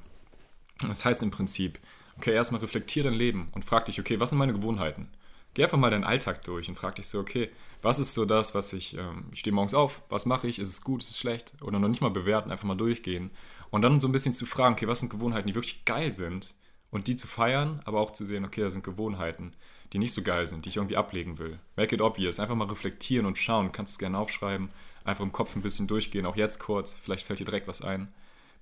das 0.80 1.06
heißt 1.06 1.22
im 1.22 1.30
Prinzip, 1.30 1.78
okay, 2.18 2.34
erstmal 2.34 2.60
reflektiere 2.60 3.08
dein 3.08 3.18
Leben 3.18 3.48
und 3.52 3.64
frag 3.64 3.86
dich, 3.86 3.98
okay, 3.98 4.20
was 4.20 4.28
sind 4.28 4.38
meine 4.38 4.52
Gewohnheiten? 4.52 5.08
Geh 5.54 5.64
einfach 5.64 5.78
mal 5.78 5.90
deinen 5.90 6.04
Alltag 6.04 6.44
durch 6.44 6.68
und 6.68 6.74
frag 6.74 6.96
dich 6.96 7.08
so, 7.08 7.18
okay, 7.18 7.48
was 7.80 7.98
ist 7.98 8.12
so 8.12 8.26
das, 8.26 8.54
was 8.54 8.74
ich, 8.74 8.94
ähm, 8.98 9.24
ich 9.32 9.40
stehe 9.40 9.54
morgens 9.54 9.72
auf, 9.72 10.02
was 10.10 10.26
mache 10.26 10.48
ich, 10.48 10.58
ist 10.58 10.68
es 10.68 10.82
gut, 10.82 11.02
ist 11.02 11.12
es 11.12 11.18
schlecht? 11.18 11.56
Oder 11.62 11.78
noch 11.78 11.88
nicht 11.88 12.02
mal 12.02 12.10
bewerten, 12.10 12.50
einfach 12.50 12.66
mal 12.66 12.74
durchgehen. 12.74 13.30
Und 13.70 13.82
dann 13.82 14.00
so 14.00 14.08
ein 14.08 14.12
bisschen 14.12 14.34
zu 14.34 14.46
fragen, 14.46 14.74
okay, 14.74 14.88
was 14.88 15.00
sind 15.00 15.10
Gewohnheiten, 15.10 15.48
die 15.48 15.54
wirklich 15.54 15.84
geil 15.84 16.12
sind? 16.12 16.54
Und 16.90 17.08
die 17.08 17.16
zu 17.16 17.26
feiern, 17.26 17.80
aber 17.84 18.00
auch 18.00 18.12
zu 18.12 18.24
sehen, 18.24 18.44
okay, 18.44 18.62
da 18.62 18.70
sind 18.70 18.84
Gewohnheiten, 18.84 19.52
die 19.92 19.98
nicht 19.98 20.14
so 20.14 20.22
geil 20.22 20.46
sind, 20.46 20.64
die 20.64 20.68
ich 20.68 20.76
irgendwie 20.76 20.96
ablegen 20.96 21.38
will. 21.38 21.58
Make 21.76 21.94
it 21.94 22.00
obvious, 22.00 22.38
einfach 22.38 22.54
mal 22.54 22.68
reflektieren 22.68 23.26
und 23.26 23.38
schauen, 23.38 23.72
kannst 23.72 23.94
es 23.94 23.98
gerne 23.98 24.18
aufschreiben, 24.18 24.70
einfach 25.04 25.24
im 25.24 25.32
Kopf 25.32 25.54
ein 25.56 25.62
bisschen 25.62 25.88
durchgehen, 25.88 26.26
auch 26.26 26.36
jetzt 26.36 26.58
kurz, 26.58 26.94
vielleicht 26.94 27.26
fällt 27.26 27.40
dir 27.40 27.44
direkt 27.44 27.68
was 27.68 27.82
ein. 27.82 28.08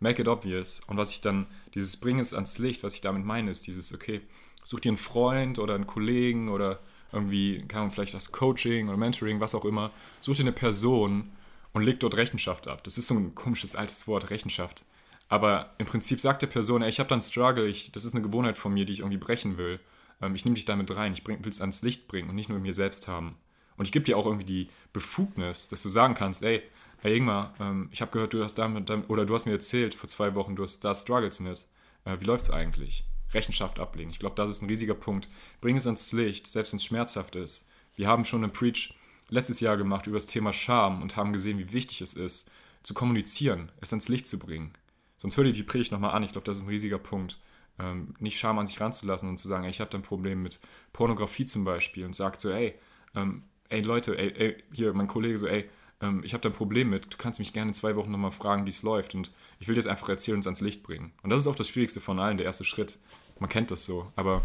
Make 0.00 0.22
it 0.22 0.28
obvious. 0.28 0.80
Und 0.86 0.96
was 0.96 1.12
ich 1.12 1.20
dann, 1.20 1.46
dieses 1.74 1.96
Bringen 1.98 2.20
es 2.20 2.34
ans 2.34 2.58
Licht, 2.58 2.82
was 2.82 2.94
ich 2.94 3.00
damit 3.00 3.24
meine, 3.24 3.50
ist 3.50 3.66
dieses, 3.66 3.94
okay, 3.94 4.20
such 4.62 4.80
dir 4.80 4.90
einen 4.90 4.98
Freund 4.98 5.58
oder 5.58 5.74
einen 5.74 5.86
Kollegen 5.86 6.48
oder 6.48 6.80
irgendwie, 7.12 7.64
kann 7.68 7.82
man 7.82 7.90
vielleicht 7.90 8.14
das 8.14 8.32
Coaching 8.32 8.88
oder 8.88 8.96
Mentoring, 8.96 9.38
was 9.40 9.54
auch 9.54 9.64
immer, 9.64 9.92
such 10.20 10.36
dir 10.36 10.42
eine 10.42 10.52
Person 10.52 11.30
und 11.74 11.82
leg 11.82 12.00
dort 12.00 12.16
Rechenschaft 12.16 12.66
ab. 12.66 12.82
Das 12.84 12.96
ist 12.96 13.08
so 13.08 13.14
ein 13.14 13.34
komisches 13.34 13.76
altes 13.76 14.08
Wort, 14.08 14.30
Rechenschaft. 14.30 14.86
Aber 15.28 15.74
im 15.78 15.86
Prinzip 15.86 16.20
sagt 16.20 16.42
der 16.42 16.46
Person, 16.46 16.82
ey, 16.82 16.88
ich 16.88 17.00
habe 17.00 17.08
da 17.08 17.14
einen 17.14 17.22
Struggle, 17.22 17.66
ich, 17.66 17.92
das 17.92 18.04
ist 18.04 18.14
eine 18.14 18.22
Gewohnheit 18.22 18.56
von 18.56 18.72
mir, 18.72 18.86
die 18.86 18.92
ich 18.92 19.00
irgendwie 19.00 19.18
brechen 19.18 19.58
will. 19.58 19.80
Ähm, 20.22 20.34
ich 20.34 20.44
nehme 20.44 20.54
dich 20.54 20.64
damit 20.64 20.94
rein, 20.96 21.12
ich 21.12 21.26
will 21.26 21.38
es 21.46 21.60
ans 21.60 21.82
Licht 21.82 22.08
bringen 22.08 22.30
und 22.30 22.36
nicht 22.36 22.48
nur 22.48 22.58
mir 22.58 22.74
selbst 22.74 23.08
haben. 23.08 23.36
Und 23.76 23.86
ich 23.86 23.92
gebe 23.92 24.04
dir 24.04 24.16
auch 24.16 24.26
irgendwie 24.26 24.44
die 24.44 24.70
Befugnis, 24.92 25.68
dass 25.68 25.82
du 25.82 25.88
sagen 25.88 26.14
kannst, 26.14 26.44
ey, 26.44 26.62
hey 26.98 27.16
Ingmar, 27.16 27.54
ähm, 27.58 27.88
ich 27.90 28.00
habe 28.00 28.12
gehört, 28.12 28.32
du 28.32 28.44
hast 28.44 28.54
damit, 28.54 28.88
damit, 28.88 29.10
oder 29.10 29.26
du 29.26 29.34
hast 29.34 29.46
mir 29.46 29.52
erzählt 29.52 29.94
vor 29.94 30.08
zwei 30.08 30.34
Wochen, 30.36 30.54
du 30.54 30.62
hast 30.62 30.84
da 30.84 30.94
Struggles 30.94 31.40
mit. 31.40 31.66
Äh, 32.04 32.18
wie 32.20 32.30
es 32.30 32.50
eigentlich? 32.50 33.04
Rechenschaft 33.32 33.80
ablegen. 33.80 34.10
Ich 34.10 34.20
glaube, 34.20 34.36
das 34.36 34.50
ist 34.50 34.62
ein 34.62 34.68
riesiger 34.68 34.94
Punkt. 34.94 35.28
Bring 35.60 35.76
es 35.76 35.86
ans 35.86 36.12
Licht, 36.12 36.46
selbst 36.46 36.72
wenn 36.72 36.76
es 36.76 36.84
schmerzhaft 36.84 37.34
ist. 37.34 37.68
Wir 37.96 38.06
haben 38.06 38.24
schon 38.24 38.44
einen 38.44 38.52
Preach 38.52 38.94
letztes 39.34 39.60
Jahr 39.60 39.76
gemacht 39.76 40.06
über 40.06 40.16
das 40.16 40.26
Thema 40.26 40.52
Scham 40.52 41.02
und 41.02 41.16
haben 41.16 41.32
gesehen, 41.32 41.58
wie 41.58 41.72
wichtig 41.72 42.00
es 42.00 42.14
ist, 42.14 42.50
zu 42.82 42.94
kommunizieren, 42.94 43.70
es 43.80 43.92
ans 43.92 44.08
Licht 44.08 44.26
zu 44.26 44.38
bringen. 44.38 44.72
Sonst 45.18 45.36
hör 45.36 45.44
dir 45.44 45.52
die 45.52 45.62
Predigt 45.62 45.92
nochmal 45.92 46.12
an. 46.12 46.22
Ich 46.22 46.32
glaube, 46.32 46.44
das 46.44 46.58
ist 46.58 46.64
ein 46.64 46.68
riesiger 46.68 46.98
Punkt. 46.98 47.38
Ähm, 47.78 48.14
nicht 48.20 48.38
Scham 48.38 48.58
an 48.58 48.66
sich 48.66 48.80
ranzulassen 48.80 49.28
und 49.28 49.38
zu 49.38 49.48
sagen, 49.48 49.64
ey, 49.64 49.70
ich 49.70 49.80
habe 49.80 49.90
da 49.90 49.98
ein 49.98 50.02
Problem 50.02 50.42
mit 50.42 50.60
Pornografie 50.92 51.44
zum 51.44 51.64
Beispiel 51.64 52.04
und 52.04 52.14
sagt 52.14 52.40
so, 52.40 52.50
ey, 52.50 52.74
ähm, 53.16 53.42
ey 53.68 53.80
Leute, 53.80 54.16
ey, 54.16 54.32
ey, 54.36 54.64
hier 54.72 54.92
mein 54.92 55.08
Kollege 55.08 55.38
so, 55.38 55.48
ey, 55.48 55.68
ähm, 56.00 56.22
ich 56.24 56.34
habe 56.34 56.42
da 56.42 56.50
ein 56.50 56.54
Problem 56.54 56.90
mit, 56.90 57.12
du 57.12 57.16
kannst 57.16 57.40
mich 57.40 57.52
gerne 57.52 57.70
in 57.70 57.74
zwei 57.74 57.96
Wochen 57.96 58.12
nochmal 58.12 58.30
fragen, 58.30 58.66
wie 58.66 58.70
es 58.70 58.82
läuft 58.82 59.14
und 59.14 59.32
ich 59.58 59.66
will 59.66 59.74
dir 59.74 59.80
das 59.80 59.88
einfach 59.88 60.08
erzählen 60.08 60.36
und 60.36 60.40
es 60.40 60.46
ans 60.46 60.60
Licht 60.60 60.84
bringen. 60.84 61.12
Und 61.22 61.30
das 61.30 61.40
ist 61.40 61.46
auch 61.48 61.56
das 61.56 61.68
Schwierigste 61.68 62.00
von 62.00 62.20
allen, 62.20 62.36
der 62.36 62.46
erste 62.46 62.64
Schritt. 62.64 62.98
Man 63.40 63.50
kennt 63.50 63.72
das 63.72 63.84
so, 63.84 64.12
aber 64.14 64.42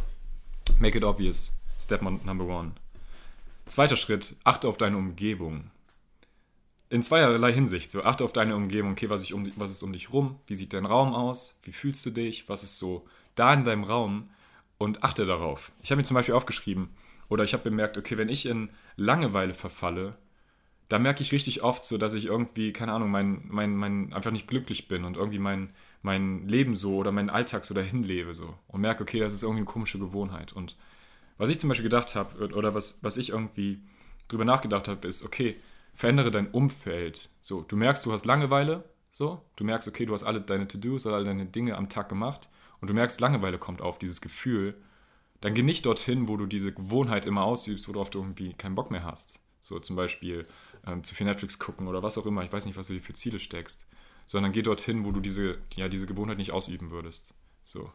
make 0.79 0.97
it 0.97 1.03
obvious. 1.03 1.53
Step 1.79 2.01
number 2.01 2.45
one. 2.45 2.71
Zweiter 3.69 3.97
Schritt, 3.97 4.35
achte 4.43 4.67
auf 4.67 4.77
deine 4.77 4.97
Umgebung. 4.97 5.69
In 6.89 7.03
zweierlei 7.03 7.53
Hinsicht. 7.53 7.91
So, 7.91 8.03
achte 8.03 8.23
auf 8.23 8.33
deine 8.33 8.55
Umgebung. 8.55 8.93
Okay, 8.93 9.11
was, 9.11 9.31
um, 9.31 9.51
was 9.57 9.69
ist 9.69 9.83
um 9.83 9.93
dich 9.93 10.11
rum? 10.11 10.39
Wie 10.47 10.55
sieht 10.55 10.73
dein 10.73 10.87
Raum 10.87 11.13
aus? 11.13 11.59
Wie 11.61 11.71
fühlst 11.71 12.03
du 12.03 12.09
dich? 12.09 12.49
Was 12.49 12.63
ist 12.63 12.79
so 12.79 13.07
da 13.35 13.53
in 13.53 13.63
deinem 13.63 13.83
Raum? 13.83 14.31
Und 14.79 15.03
achte 15.03 15.27
darauf. 15.27 15.71
Ich 15.83 15.91
habe 15.91 15.97
mir 15.97 16.03
zum 16.03 16.15
Beispiel 16.15 16.33
aufgeschrieben, 16.33 16.89
oder 17.27 17.43
ich 17.43 17.53
habe 17.53 17.61
bemerkt, 17.61 17.97
okay, 17.97 18.17
wenn 18.17 18.29
ich 18.29 18.47
in 18.47 18.69
Langeweile 18.95 19.53
verfalle, 19.53 20.17
da 20.87 20.97
merke 20.97 21.21
ich 21.21 21.31
richtig 21.31 21.61
oft 21.61 21.83
so, 21.83 21.99
dass 21.99 22.15
ich 22.15 22.25
irgendwie, 22.25 22.73
keine 22.73 22.93
Ahnung, 22.93 23.11
mein, 23.11 23.43
mein, 23.49 23.75
mein, 23.75 24.13
einfach 24.13 24.31
nicht 24.31 24.47
glücklich 24.47 24.87
bin 24.87 25.03
und 25.03 25.15
irgendwie 25.15 25.37
mein, 25.37 25.73
mein 26.01 26.47
Leben 26.47 26.75
so 26.75 26.95
oder 26.95 27.11
meinen 27.11 27.29
Alltag 27.29 27.65
so 27.65 27.75
dahin 27.75 28.01
lebe 28.01 28.33
so 28.33 28.55
und 28.67 28.81
merke, 28.81 29.03
okay, 29.03 29.19
das 29.19 29.33
ist 29.33 29.43
irgendwie 29.43 29.59
eine 29.59 29.65
komische 29.65 29.99
Gewohnheit. 29.99 30.53
Und 30.53 30.75
was 31.39 31.49
ich 31.49 31.59
zum 31.59 31.69
Beispiel 31.69 31.89
gedacht 31.89 32.13
habe 32.13 32.53
oder 32.53 32.75
was, 32.75 32.99
was 33.01 33.17
ich 33.17 33.29
irgendwie 33.29 33.81
drüber 34.27 34.45
nachgedacht 34.45 34.87
habe, 34.87 35.07
ist, 35.07 35.23
okay, 35.23 35.59
verändere 35.95 36.29
dein 36.29 36.51
Umfeld. 36.51 37.31
So, 37.39 37.63
du 37.63 37.75
merkst, 37.75 38.05
du 38.05 38.11
hast 38.11 38.25
Langeweile, 38.25 38.83
so, 39.11 39.41
du 39.55 39.63
merkst, 39.63 39.87
okay, 39.87 40.05
du 40.05 40.13
hast 40.13 40.23
alle 40.23 40.41
deine 40.41 40.67
To-Dos 40.67 41.07
oder 41.07 41.15
alle 41.15 41.25
deine 41.25 41.47
Dinge 41.47 41.75
am 41.75 41.89
Tag 41.89 42.09
gemacht 42.09 42.49
und 42.81 42.89
du 42.89 42.93
merkst, 42.93 43.19
Langeweile 43.19 43.57
kommt 43.57 43.81
auf, 43.81 43.97
dieses 43.97 44.21
Gefühl, 44.21 44.75
dann 45.41 45.53
geh 45.53 45.63
nicht 45.63 45.85
dorthin, 45.85 46.27
wo 46.27 46.37
du 46.37 46.45
diese 46.45 46.73
Gewohnheit 46.73 47.25
immer 47.25 47.43
ausübst, 47.43 47.87
worauf 47.87 48.09
du 48.09 48.19
irgendwie 48.19 48.53
keinen 48.53 48.75
Bock 48.75 48.91
mehr 48.91 49.03
hast. 49.03 49.41
So 49.61 49.79
zum 49.79 49.95
Beispiel 49.95 50.45
ähm, 50.85 51.03
zu 51.03 51.15
viel 51.15 51.25
Netflix 51.25 51.59
gucken 51.59 51.87
oder 51.87 52.03
was 52.03 52.17
auch 52.17 52.25
immer. 52.25 52.43
Ich 52.43 52.51
weiß 52.51 52.65
nicht, 52.65 52.77
was 52.77 52.87
du 52.87 52.93
dir 52.93 53.01
für 53.01 53.13
Ziele 53.13 53.39
steckst. 53.39 53.87
Sondern 54.25 54.51
geh 54.51 54.61
dorthin, 54.61 55.05
wo 55.05 55.11
du 55.11 55.21
diese, 55.21 55.57
ja, 55.75 55.89
diese 55.89 56.05
Gewohnheit 56.05 56.37
nicht 56.37 56.51
ausüben 56.51 56.91
würdest. 56.91 57.33
So. 57.63 57.91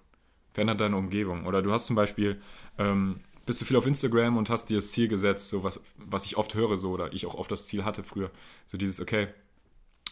Verändert 0.53 0.81
deine 0.81 0.97
Umgebung. 0.97 1.47
Oder 1.47 1.63
du 1.63 1.73
hast 1.73 1.87
zum 1.87 1.97
Beispiel, 1.97 2.41
ähm, 2.79 3.21
bist 3.47 3.61
du 3.61 3.65
viel 3.65 3.77
auf 3.77 3.87
Instagram 3.87 4.37
und 4.37 4.51
hast 4.51 4.71
dir 4.71 4.77
das 4.77 4.93
Ziel 4.93 5.09
gesetzt, 5.09 5.49
so 5.49 5.63
was, 5.63 5.85
was 5.97 6.27
ich 6.27 6.37
oft 6.37 6.55
höre, 6.55 6.79
so, 6.79 6.93
oder 6.93 7.13
ich 7.13 7.27
auch 7.27 7.35
oft 7.35 7.51
das 7.51 7.67
Ziel 7.67 7.85
hatte 7.85 8.03
früher. 8.03 8.31
So 8.67 8.79
dieses, 8.79 9.01
okay, 9.01 9.29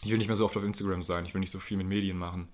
ich 0.03 0.11
will 0.11 0.17
nicht 0.17 0.27
mehr 0.27 0.35
so 0.35 0.45
oft 0.45 0.57
auf 0.57 0.63
Instagram 0.63 1.01
sein, 1.01 1.25
ich 1.25 1.33
will 1.33 1.39
nicht 1.39 1.51
so 1.51 1.59
viel 1.59 1.77
mit 1.77 1.87
Medien 1.87 2.17
machen. 2.17 2.49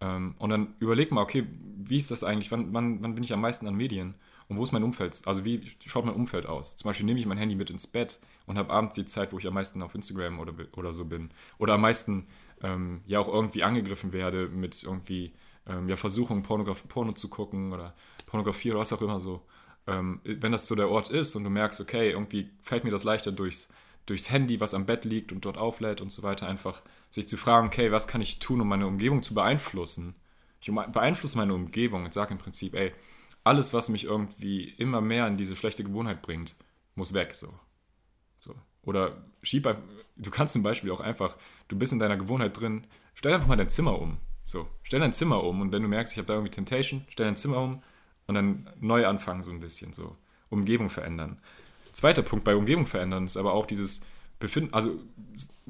Ähm, 0.00 0.34
und 0.38 0.50
dann 0.50 0.74
überleg 0.78 1.12
mal, 1.12 1.22
okay, 1.22 1.46
wie 1.76 1.96
ist 1.96 2.10
das 2.10 2.24
eigentlich? 2.24 2.50
Wann, 2.50 2.72
wann, 2.72 3.02
wann 3.02 3.14
bin 3.14 3.24
ich 3.24 3.32
am 3.32 3.40
meisten 3.40 3.66
an 3.66 3.74
Medien? 3.74 4.14
Und 4.48 4.56
wo 4.56 4.62
ist 4.62 4.72
mein 4.72 4.82
Umfeld? 4.82 5.22
Also 5.26 5.44
wie 5.44 5.60
schaut 5.84 6.06
mein 6.06 6.14
Umfeld 6.14 6.46
aus? 6.46 6.76
Zum 6.76 6.88
Beispiel 6.88 7.04
nehme 7.04 7.20
ich 7.20 7.26
mein 7.26 7.36
Handy 7.36 7.54
mit 7.54 7.70
ins 7.70 7.86
Bett 7.86 8.18
und 8.46 8.56
habe 8.56 8.72
abends 8.72 8.94
die 8.94 9.04
Zeit, 9.04 9.32
wo 9.32 9.38
ich 9.38 9.46
am 9.46 9.54
meisten 9.54 9.82
auf 9.82 9.94
Instagram 9.94 10.40
oder, 10.40 10.54
oder 10.76 10.92
so 10.92 11.04
bin. 11.04 11.30
Oder 11.58 11.74
am 11.74 11.82
meisten 11.82 12.26
ähm, 12.62 13.02
ja 13.06 13.20
auch 13.20 13.28
irgendwie 13.28 13.62
angegriffen 13.62 14.12
werde 14.12 14.48
mit 14.48 14.82
irgendwie 14.82 15.32
ähm, 15.66 15.88
ja, 15.88 15.96
Versuchungen, 15.96 16.42
Pornograf 16.42 16.82
Porno 16.88 17.12
zu 17.12 17.28
gucken 17.28 17.72
oder 17.72 17.94
Pornografie 18.26 18.70
oder 18.70 18.80
was 18.80 18.92
auch 18.92 19.02
immer 19.02 19.20
so. 19.20 19.42
Ähm, 19.88 20.20
wenn 20.24 20.52
das 20.52 20.66
so 20.66 20.74
der 20.74 20.90
Ort 20.90 21.10
ist 21.10 21.34
und 21.34 21.44
du 21.44 21.50
merkst, 21.50 21.80
okay, 21.80 22.10
irgendwie 22.10 22.50
fällt 22.62 22.84
mir 22.84 22.90
das 22.90 23.04
leichter 23.04 23.32
durchs, 23.32 23.72
durchs 24.06 24.30
Handy, 24.30 24.60
was 24.60 24.74
am 24.74 24.86
Bett 24.86 25.04
liegt 25.04 25.32
und 25.32 25.44
dort 25.44 25.58
auflädt 25.58 26.00
und 26.00 26.10
so 26.10 26.22
weiter, 26.22 26.46
einfach 26.46 26.82
sich 27.10 27.26
zu 27.26 27.36
fragen, 27.36 27.68
okay, 27.68 27.90
was 27.90 28.06
kann 28.06 28.20
ich 28.20 28.38
tun, 28.38 28.60
um 28.60 28.68
meine 28.68 28.86
Umgebung 28.86 29.22
zu 29.22 29.34
beeinflussen? 29.34 30.14
Ich 30.60 30.70
beeinflusse 30.70 31.38
meine 31.38 31.54
Umgebung 31.54 32.04
und 32.04 32.12
sage 32.12 32.32
im 32.32 32.38
Prinzip, 32.38 32.74
ey, 32.74 32.92
alles, 33.44 33.72
was 33.72 33.88
mich 33.88 34.04
irgendwie 34.04 34.68
immer 34.68 35.00
mehr 35.00 35.26
in 35.26 35.36
diese 35.36 35.56
schlechte 35.56 35.84
Gewohnheit 35.84 36.20
bringt, 36.20 36.56
muss 36.94 37.14
weg. 37.14 37.34
So. 37.34 37.54
so. 38.36 38.54
Oder 38.82 39.22
schieb 39.42 39.68
du 40.16 40.30
kannst 40.30 40.52
zum 40.52 40.62
Beispiel 40.62 40.90
auch 40.90 41.00
einfach, 41.00 41.36
du 41.68 41.78
bist 41.78 41.92
in 41.92 41.98
deiner 41.98 42.16
Gewohnheit 42.16 42.58
drin, 42.58 42.86
stell 43.14 43.32
einfach 43.32 43.48
mal 43.48 43.56
dein 43.56 43.70
Zimmer 43.70 43.98
um. 44.00 44.18
So, 44.44 44.68
stell 44.82 45.00
dein 45.00 45.12
Zimmer 45.12 45.44
um 45.44 45.60
und 45.60 45.72
wenn 45.72 45.82
du 45.82 45.88
merkst, 45.88 46.14
ich 46.14 46.18
habe 46.18 46.26
da 46.26 46.34
irgendwie 46.34 46.50
Temptation, 46.50 47.04
stell 47.08 47.26
dein 47.26 47.36
Zimmer 47.36 47.58
um 47.58 47.82
und 48.28 48.34
dann 48.34 48.70
neu 48.80 49.06
anfangen 49.06 49.42
so 49.42 49.50
ein 49.50 49.60
bisschen, 49.60 49.92
so 49.92 50.16
Umgebung 50.50 50.90
verändern. 50.90 51.38
Zweiter 51.92 52.22
Punkt 52.22 52.44
bei 52.44 52.54
Umgebung 52.54 52.86
verändern 52.86 53.24
ist 53.24 53.36
aber 53.36 53.54
auch 53.54 53.66
dieses 53.66 54.02
Befinden, 54.38 54.72
also 54.72 55.00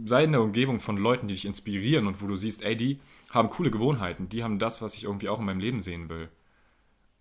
sei 0.04 0.24
in 0.24 0.32
der 0.32 0.42
Umgebung 0.42 0.80
von 0.80 0.98
Leuten, 0.98 1.28
die 1.28 1.34
dich 1.34 1.46
inspirieren 1.46 2.06
und 2.06 2.20
wo 2.20 2.26
du 2.26 2.36
siehst, 2.36 2.62
ey, 2.62 2.76
die 2.76 3.00
haben 3.30 3.48
coole 3.48 3.70
Gewohnheiten, 3.70 4.28
die 4.28 4.44
haben 4.44 4.58
das, 4.58 4.82
was 4.82 4.94
ich 4.94 5.04
irgendwie 5.04 5.28
auch 5.28 5.38
in 5.38 5.46
meinem 5.46 5.60
Leben 5.60 5.80
sehen 5.80 6.08
will. 6.08 6.28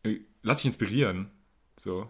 Äh, 0.04 0.20
lass 0.42 0.58
dich 0.58 0.66
inspirieren. 0.66 1.32
So. 1.78 2.10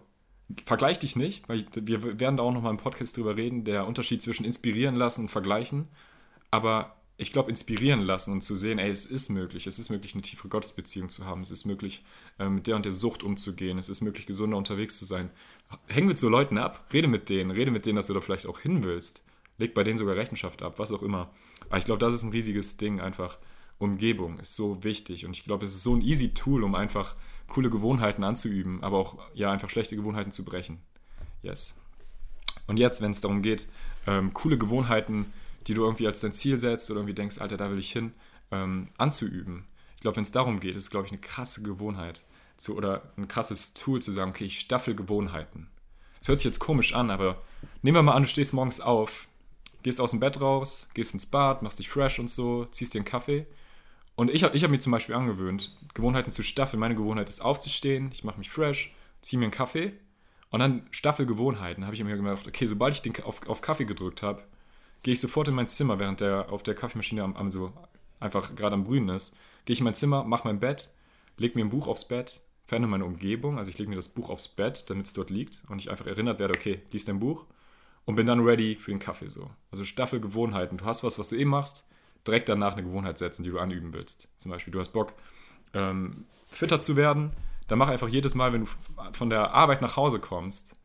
Vergleich 0.64 0.98
dich 0.98 1.14
nicht, 1.14 1.48
weil 1.48 1.66
wir 1.74 2.18
werden 2.18 2.38
da 2.38 2.42
auch 2.42 2.52
nochmal 2.52 2.72
im 2.72 2.78
Podcast 2.78 3.16
drüber 3.16 3.36
reden, 3.36 3.64
der 3.64 3.86
Unterschied 3.86 4.22
zwischen 4.22 4.46
inspirieren 4.46 4.96
lassen 4.96 5.22
und 5.22 5.28
vergleichen. 5.28 5.88
Aber 6.50 6.96
ich 7.20 7.32
glaube, 7.32 7.50
inspirieren 7.50 8.00
lassen 8.00 8.32
und 8.32 8.42
zu 8.42 8.54
sehen, 8.54 8.78
ey, 8.78 8.90
es 8.90 9.04
ist 9.04 9.28
möglich, 9.28 9.66
es 9.66 9.80
ist 9.80 9.90
möglich, 9.90 10.14
eine 10.14 10.22
tiefere 10.22 10.48
Gottesbeziehung 10.48 11.08
zu 11.08 11.26
haben, 11.26 11.42
es 11.42 11.50
ist 11.50 11.64
möglich, 11.64 12.04
äh, 12.38 12.48
mit 12.48 12.68
der 12.68 12.76
und 12.76 12.84
der 12.84 12.92
Sucht 12.92 13.24
umzugehen, 13.24 13.76
es 13.76 13.88
ist 13.88 14.00
möglich, 14.00 14.24
gesunder 14.24 14.56
unterwegs 14.56 14.98
zu 14.98 15.04
sein. 15.04 15.30
Häng 15.88 16.06
mit 16.06 16.16
so 16.16 16.28
Leuten 16.28 16.58
ab, 16.58 16.86
rede 16.92 17.08
mit 17.08 17.28
denen, 17.28 17.50
rede 17.50 17.72
mit 17.72 17.86
denen, 17.86 17.96
dass 17.96 18.06
du 18.06 18.14
da 18.14 18.20
vielleicht 18.20 18.46
auch 18.46 18.60
hin 18.60 18.84
willst. 18.84 19.24
Leg 19.58 19.74
bei 19.74 19.82
denen 19.82 19.98
sogar 19.98 20.14
Rechenschaft 20.14 20.62
ab, 20.62 20.78
was 20.78 20.92
auch 20.92 21.02
immer. 21.02 21.30
Aber 21.68 21.78
ich 21.78 21.84
glaube, 21.84 21.98
das 21.98 22.14
ist 22.14 22.22
ein 22.22 22.30
riesiges 22.30 22.76
Ding, 22.76 23.00
einfach. 23.00 23.36
Umgebung 23.78 24.40
ist 24.40 24.56
so 24.56 24.82
wichtig 24.82 25.24
und 25.24 25.36
ich 25.36 25.44
glaube, 25.44 25.64
es 25.64 25.74
ist 25.74 25.84
so 25.84 25.94
ein 25.94 26.02
easy 26.02 26.34
Tool, 26.34 26.64
um 26.64 26.74
einfach 26.74 27.14
coole 27.46 27.70
Gewohnheiten 27.70 28.24
anzuüben, 28.24 28.82
aber 28.82 28.98
auch 28.98 29.18
ja 29.34 29.52
einfach 29.52 29.70
schlechte 29.70 29.94
Gewohnheiten 29.94 30.32
zu 30.32 30.44
brechen. 30.44 30.78
Yes. 31.42 31.76
Und 32.66 32.76
jetzt, 32.76 33.00
wenn 33.00 33.12
es 33.12 33.20
darum 33.20 33.40
geht, 33.40 33.68
ähm, 34.06 34.34
coole 34.34 34.58
Gewohnheiten, 34.58 35.32
die 35.66 35.74
du 35.74 35.84
irgendwie 35.84 36.06
als 36.06 36.20
dein 36.20 36.32
Ziel 36.32 36.58
setzt 36.58 36.90
oder 36.90 37.00
irgendwie 37.00 37.14
denkst, 37.14 37.38
Alter, 37.38 37.56
da 37.56 37.70
will 37.70 37.78
ich 37.78 37.92
hin, 37.92 38.12
ähm, 38.50 38.88
anzuüben. 38.96 39.64
Ich 39.96 40.00
glaube, 40.00 40.16
wenn 40.16 40.22
es 40.22 40.30
darum 40.30 40.60
geht, 40.60 40.76
ist 40.76 40.84
es, 40.84 40.90
glaube 40.90 41.06
ich, 41.06 41.12
eine 41.12 41.20
krasse 41.20 41.62
Gewohnheit 41.62 42.24
zu, 42.56 42.76
oder 42.76 43.12
ein 43.16 43.28
krasses 43.28 43.74
Tool 43.74 44.00
zu 44.00 44.12
sagen, 44.12 44.30
okay, 44.30 44.44
ich 44.44 44.60
staffel 44.60 44.94
Gewohnheiten. 44.94 45.68
Das 46.20 46.28
hört 46.28 46.40
sich 46.40 46.46
jetzt 46.46 46.58
komisch 46.58 46.94
an, 46.94 47.10
aber 47.10 47.42
nehmen 47.82 47.96
wir 47.96 48.02
mal 48.02 48.14
an, 48.14 48.22
du 48.22 48.28
stehst 48.28 48.54
morgens 48.54 48.80
auf, 48.80 49.28
gehst 49.82 50.00
aus 50.00 50.12
dem 50.12 50.20
Bett 50.20 50.40
raus, 50.40 50.88
gehst 50.94 51.14
ins 51.14 51.26
Bad, 51.26 51.62
machst 51.62 51.78
dich 51.78 51.88
fresh 51.88 52.18
und 52.18 52.28
so, 52.28 52.64
ziehst 52.66 52.94
dir 52.94 52.98
einen 52.98 53.04
Kaffee 53.04 53.46
und 54.18 54.32
ich 54.32 54.42
habe 54.42 54.56
ich 54.56 54.64
hab 54.64 54.72
mir 54.72 54.80
zum 54.80 54.90
Beispiel 54.90 55.14
angewöhnt, 55.14 55.76
Gewohnheiten 55.94 56.32
zu 56.32 56.42
staffeln. 56.42 56.80
Meine 56.80 56.96
Gewohnheit 56.96 57.28
ist 57.28 57.40
aufzustehen, 57.40 58.10
ich 58.12 58.24
mache 58.24 58.40
mich 58.40 58.50
fresh, 58.50 58.92
ziehe 59.22 59.38
mir 59.38 59.44
einen 59.44 59.52
Kaffee 59.52 59.92
und 60.50 60.58
dann 60.58 60.88
Staffelgewohnheiten. 60.90 61.84
habe 61.84 61.94
ich 61.94 62.02
mir 62.02 62.16
gedacht, 62.16 62.48
okay, 62.48 62.66
sobald 62.66 62.94
ich 62.94 63.02
den 63.02 63.14
auf, 63.22 63.46
auf 63.46 63.60
Kaffee 63.60 63.84
gedrückt 63.84 64.24
habe, 64.24 64.42
gehe 65.02 65.14
ich 65.14 65.20
sofort 65.20 65.48
in 65.48 65.54
mein 65.54 65.68
Zimmer, 65.68 65.98
während 65.98 66.20
der 66.20 66.52
auf 66.52 66.62
der 66.62 66.74
Kaffeemaschine 66.74 67.22
am, 67.22 67.36
am 67.36 67.50
so 67.50 67.72
einfach 68.20 68.54
gerade 68.54 68.74
am 68.74 68.84
Brühen 68.84 69.08
ist. 69.08 69.36
Gehe 69.64 69.74
ich 69.74 69.80
in 69.80 69.84
mein 69.84 69.94
Zimmer, 69.94 70.24
mache 70.24 70.46
mein 70.46 70.60
Bett, 70.60 70.90
lege 71.36 71.58
mir 71.58 71.64
ein 71.64 71.70
Buch 71.70 71.86
aufs 71.86 72.08
Bett, 72.08 72.40
verändere 72.66 72.90
meine 72.90 73.04
Umgebung. 73.04 73.58
Also 73.58 73.70
ich 73.70 73.78
lege 73.78 73.90
mir 73.90 73.96
das 73.96 74.08
Buch 74.08 74.30
aufs 74.30 74.48
Bett, 74.48 74.88
damit 74.90 75.06
es 75.06 75.12
dort 75.12 75.30
liegt 75.30 75.62
und 75.68 75.80
ich 75.80 75.90
einfach 75.90 76.06
erinnert 76.06 76.38
werde, 76.38 76.54
okay, 76.54 76.82
lies 76.90 77.04
dein 77.04 77.20
Buch 77.20 77.46
und 78.04 78.16
bin 78.16 78.26
dann 78.26 78.40
ready 78.40 78.76
für 78.76 78.90
den 78.90 78.98
Kaffee 79.00 79.28
so. 79.28 79.50
Also 79.70 79.84
Staffelgewohnheiten. 79.84 80.78
Du 80.78 80.84
hast 80.84 81.04
was, 81.04 81.18
was 81.18 81.28
du 81.28 81.36
eh 81.36 81.44
machst, 81.44 81.88
direkt 82.26 82.48
danach 82.48 82.72
eine 82.72 82.82
Gewohnheit 82.82 83.18
setzen, 83.18 83.42
die 83.42 83.50
du 83.50 83.58
anüben 83.58 83.92
willst. 83.92 84.28
Zum 84.38 84.50
Beispiel, 84.50 84.72
du 84.72 84.80
hast 84.80 84.90
Bock, 84.90 85.12
ähm, 85.74 86.24
fitter 86.46 86.80
zu 86.80 86.96
werden, 86.96 87.32
dann 87.66 87.78
mach 87.78 87.88
einfach 87.88 88.08
jedes 88.08 88.34
Mal, 88.34 88.52
wenn 88.52 88.64
du 88.64 88.70
von 89.12 89.28
der 89.30 89.52
Arbeit 89.52 89.82
nach 89.82 89.96
Hause 89.96 90.18
kommst, 90.18 90.77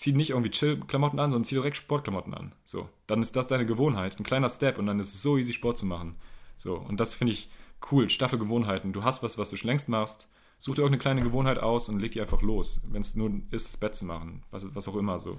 zieh 0.00 0.12
nicht 0.12 0.30
irgendwie 0.30 0.50
Chill-Klamotten 0.50 1.20
an, 1.20 1.30
sondern 1.30 1.44
zieh 1.44 1.56
direkt 1.56 1.76
Sportklamotten 1.76 2.32
an. 2.32 2.52
So, 2.64 2.88
dann 3.06 3.20
ist 3.20 3.36
das 3.36 3.48
deine 3.48 3.66
Gewohnheit, 3.66 4.18
ein 4.18 4.24
kleiner 4.24 4.48
Step 4.48 4.78
und 4.78 4.86
dann 4.86 4.98
ist 4.98 5.12
es 5.12 5.20
so 5.20 5.36
easy, 5.36 5.52
Sport 5.52 5.76
zu 5.76 5.84
machen. 5.84 6.16
So, 6.56 6.76
und 6.76 6.98
das 6.98 7.12
finde 7.12 7.34
ich 7.34 7.50
cool, 7.92 8.08
Staffelgewohnheiten. 8.08 8.94
Du 8.94 9.04
hast 9.04 9.22
was, 9.22 9.36
was 9.36 9.50
du 9.50 9.58
schon 9.58 9.68
längst 9.68 9.90
machst, 9.90 10.30
such 10.58 10.76
dir 10.76 10.82
irgendeine 10.82 11.02
kleine 11.02 11.22
Gewohnheit 11.22 11.58
aus 11.58 11.90
und 11.90 12.00
leg 12.00 12.12
die 12.12 12.22
einfach 12.22 12.40
los, 12.40 12.80
wenn 12.90 13.02
es 13.02 13.14
nur 13.14 13.30
ist, 13.50 13.68
das 13.68 13.76
Bett 13.76 13.94
zu 13.94 14.06
machen, 14.06 14.42
was, 14.50 14.74
was 14.74 14.88
auch 14.88 14.96
immer 14.96 15.18
so. 15.18 15.38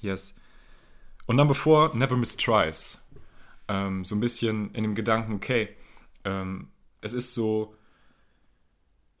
Yes. 0.00 0.34
Und 1.26 1.36
dann 1.36 1.46
bevor, 1.46 1.94
never 1.94 2.16
miss 2.16 2.38
tries 2.38 3.06
ähm, 3.68 4.06
so 4.06 4.14
ein 4.14 4.20
bisschen 4.20 4.74
in 4.74 4.84
dem 4.84 4.94
Gedanken, 4.94 5.34
okay, 5.34 5.68
ähm, 6.24 6.68
es 7.02 7.12
ist 7.12 7.34
so, 7.34 7.74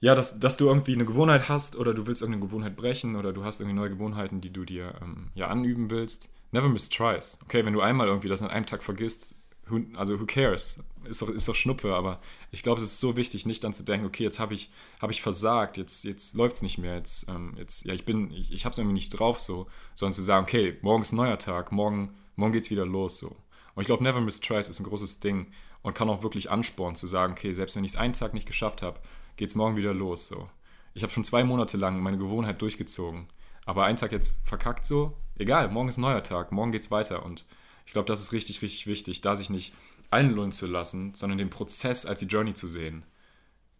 ja, 0.00 0.14
dass, 0.14 0.40
dass 0.40 0.56
du 0.56 0.66
irgendwie 0.66 0.94
eine 0.94 1.04
Gewohnheit 1.04 1.48
hast 1.48 1.76
oder 1.76 1.92
du 1.92 2.06
willst 2.06 2.22
irgendeine 2.22 2.46
Gewohnheit 2.46 2.76
brechen 2.76 3.16
oder 3.16 3.32
du 3.32 3.44
hast 3.44 3.60
irgendwie 3.60 3.76
neue 3.76 3.90
Gewohnheiten, 3.90 4.40
die 4.40 4.52
du 4.52 4.64
dir 4.64 4.94
ähm, 5.02 5.28
ja 5.34 5.48
anüben 5.48 5.90
willst. 5.90 6.30
Never 6.52 6.68
miss 6.68 6.88
tries. 6.88 7.38
Okay, 7.44 7.64
wenn 7.64 7.74
du 7.74 7.80
einmal 7.80 8.08
irgendwie 8.08 8.28
das 8.28 8.42
an 8.42 8.50
einem 8.50 8.66
Tag 8.66 8.82
vergisst, 8.82 9.34
who, 9.68 9.80
also 9.94 10.18
who 10.18 10.24
cares? 10.24 10.82
Ist 11.04 11.22
doch, 11.22 11.28
ist 11.28 11.48
doch 11.48 11.54
Schnuppe, 11.54 11.94
aber 11.94 12.20
ich 12.50 12.62
glaube, 12.62 12.80
es 12.80 12.86
ist 12.86 13.00
so 13.00 13.16
wichtig, 13.16 13.46
nicht 13.46 13.62
dann 13.62 13.72
zu 13.72 13.84
denken, 13.84 14.06
okay, 14.06 14.24
jetzt 14.24 14.38
habe 14.38 14.54
ich, 14.54 14.70
hab 15.00 15.10
ich 15.10 15.22
versagt, 15.22 15.76
jetzt, 15.76 16.04
jetzt 16.04 16.34
läuft 16.34 16.56
es 16.56 16.62
nicht 16.62 16.78
mehr, 16.78 16.96
jetzt, 16.96 17.28
ähm, 17.28 17.54
jetzt, 17.56 17.84
ja, 17.84 17.94
ich 17.94 18.04
bin, 18.04 18.30
ich, 18.30 18.52
ich 18.52 18.64
habe 18.64 18.72
es 18.72 18.78
irgendwie 18.78 18.94
nicht 18.94 19.10
drauf 19.10 19.40
so, 19.40 19.66
sondern 19.94 20.14
zu 20.14 20.22
sagen, 20.22 20.44
okay, 20.44 20.76
morgen 20.82 21.02
ist 21.02 21.12
ein 21.12 21.16
neuer 21.16 21.38
Tag, 21.38 21.72
morgen, 21.72 22.14
morgen 22.36 22.58
es 22.58 22.70
wieder 22.70 22.86
los 22.86 23.18
so. 23.18 23.36
Und 23.74 23.82
ich 23.82 23.86
glaube, 23.86 24.02
Never 24.02 24.20
Miss 24.20 24.40
Tries 24.40 24.68
ist 24.68 24.80
ein 24.80 24.84
großes 24.84 25.20
Ding 25.20 25.46
und 25.82 25.94
kann 25.94 26.10
auch 26.10 26.22
wirklich 26.22 26.50
anspornen, 26.50 26.96
zu 26.96 27.06
sagen, 27.06 27.32
okay, 27.32 27.52
selbst 27.54 27.76
wenn 27.76 27.84
ich 27.84 27.92
es 27.92 27.98
einen 27.98 28.12
Tag 28.12 28.34
nicht 28.34 28.46
geschafft 28.46 28.82
habe, 28.82 29.00
geht 29.40 29.48
es 29.48 29.54
morgen 29.54 29.76
wieder 29.76 29.94
los. 29.94 30.28
So. 30.28 30.50
Ich 30.92 31.02
habe 31.02 31.12
schon 31.12 31.24
zwei 31.24 31.44
Monate 31.44 31.78
lang 31.78 31.98
meine 32.00 32.18
Gewohnheit 32.18 32.60
durchgezogen, 32.60 33.26
aber 33.64 33.84
einen 33.84 33.96
Tag 33.96 34.12
jetzt 34.12 34.36
verkackt 34.44 34.84
so, 34.84 35.16
egal, 35.38 35.70
morgen 35.70 35.88
ist 35.88 35.96
ein 35.96 36.02
neuer 36.02 36.22
Tag, 36.22 36.52
morgen 36.52 36.72
geht 36.72 36.82
es 36.82 36.90
weiter. 36.90 37.24
Und 37.24 37.46
ich 37.86 37.94
glaube, 37.94 38.06
das 38.06 38.20
ist 38.20 38.34
richtig, 38.34 38.60
richtig 38.60 38.86
wichtig, 38.86 39.22
da 39.22 39.36
sich 39.36 39.48
nicht 39.48 39.72
einlullen 40.10 40.52
zu 40.52 40.66
lassen, 40.66 41.14
sondern 41.14 41.38
den 41.38 41.48
Prozess 41.48 42.04
als 42.04 42.20
die 42.20 42.26
Journey 42.26 42.52
zu 42.52 42.68
sehen. 42.68 43.06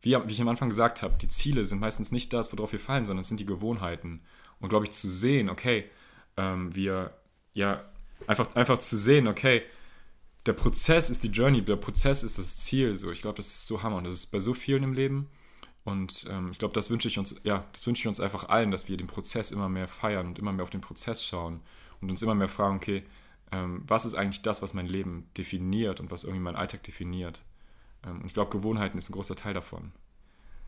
Wie, 0.00 0.16
wie 0.16 0.32
ich 0.32 0.40
am 0.40 0.48
Anfang 0.48 0.70
gesagt 0.70 1.02
habe, 1.02 1.18
die 1.18 1.28
Ziele 1.28 1.66
sind 1.66 1.78
meistens 1.78 2.10
nicht 2.10 2.32
das, 2.32 2.50
worauf 2.56 2.72
wir 2.72 2.80
fallen, 2.80 3.04
sondern 3.04 3.20
es 3.20 3.28
sind 3.28 3.38
die 3.38 3.44
Gewohnheiten. 3.44 4.22
Und 4.60 4.70
glaube 4.70 4.86
ich, 4.86 4.92
zu 4.92 5.10
sehen, 5.10 5.50
okay, 5.50 5.90
ähm, 6.38 6.74
wir, 6.74 7.12
ja, 7.52 7.84
einfach, 8.26 8.54
einfach 8.54 8.78
zu 8.78 8.96
sehen, 8.96 9.28
okay, 9.28 9.62
der 10.46 10.54
Prozess 10.54 11.10
ist 11.10 11.22
die 11.22 11.28
Journey, 11.28 11.60
der 11.60 11.76
Prozess 11.76 12.22
ist 12.22 12.38
das 12.38 12.56
Ziel. 12.56 12.94
So, 12.94 13.12
ich 13.12 13.20
glaube, 13.20 13.36
das 13.36 13.48
ist 13.48 13.66
so 13.66 13.82
Hammer 13.82 13.96
und 13.96 14.04
das 14.04 14.14
ist 14.14 14.26
bei 14.28 14.40
so 14.40 14.54
vielen 14.54 14.84
im 14.84 14.94
Leben. 14.94 15.28
Und 15.84 16.26
ähm, 16.28 16.50
ich 16.52 16.58
glaube, 16.58 16.74
das 16.74 16.90
wünsche 16.90 17.08
ich 17.08 17.18
uns, 17.18 17.40
ja, 17.42 17.64
das 17.72 17.86
wünsche 17.86 18.02
ich 18.02 18.08
uns 18.08 18.20
einfach 18.20 18.48
allen, 18.48 18.70
dass 18.70 18.88
wir 18.88 18.96
den 18.96 19.06
Prozess 19.06 19.50
immer 19.50 19.68
mehr 19.68 19.88
feiern 19.88 20.26
und 20.26 20.38
immer 20.38 20.52
mehr 20.52 20.62
auf 20.62 20.70
den 20.70 20.82
Prozess 20.82 21.24
schauen 21.24 21.60
und 22.00 22.10
uns 22.10 22.22
immer 22.22 22.34
mehr 22.34 22.48
fragen, 22.48 22.76
okay, 22.76 23.02
ähm, 23.52 23.82
was 23.86 24.04
ist 24.04 24.14
eigentlich 24.14 24.42
das, 24.42 24.62
was 24.62 24.74
mein 24.74 24.86
Leben 24.86 25.28
definiert 25.36 26.00
und 26.00 26.10
was 26.10 26.24
irgendwie 26.24 26.42
mein 26.42 26.56
Alltag 26.56 26.82
definiert? 26.82 27.42
Ähm, 28.04 28.20
und 28.20 28.26
ich 28.26 28.34
glaube, 28.34 28.50
Gewohnheiten 28.50 28.98
ist 28.98 29.10
ein 29.10 29.14
großer 29.14 29.36
Teil 29.36 29.54
davon. 29.54 29.92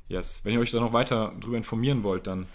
Yes. 0.09 0.45
Wenn 0.45 0.55
ihr 0.55 0.61
euch 0.61 0.71
da 0.71 0.81
noch 0.81 0.93
weiter 0.93 1.33
darüber 1.41 1.57
informieren 1.57 2.03
wollt, 2.03 2.27
dann 2.27 2.47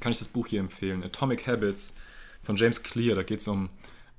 kann 0.00 0.12
ich 0.12 0.18
das 0.18 0.28
Buch 0.28 0.46
hier 0.46 0.60
empfehlen, 0.60 1.04
Atomic 1.04 1.46
Habits 1.46 1.96
von 2.42 2.56
James 2.56 2.82
Clear. 2.82 3.14
Da 3.14 3.22
geht 3.22 3.40
es 3.40 3.48
um 3.48 3.68